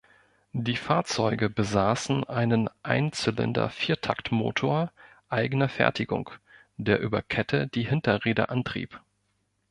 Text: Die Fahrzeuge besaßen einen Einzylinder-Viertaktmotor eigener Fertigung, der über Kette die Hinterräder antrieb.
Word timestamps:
Die 0.53 0.77
Fahrzeuge 0.77 1.47
besaßen 1.47 2.23
einen 2.23 2.71
Einzylinder-Viertaktmotor 2.81 4.91
eigener 5.29 5.69
Fertigung, 5.69 6.31
der 6.77 6.99
über 6.99 7.21
Kette 7.21 7.67
die 7.67 7.83
Hinterräder 7.83 8.49
antrieb. 8.49 8.99